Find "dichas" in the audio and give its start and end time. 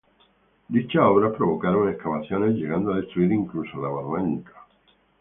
0.67-1.03